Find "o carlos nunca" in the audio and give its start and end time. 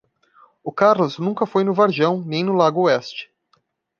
0.63-1.45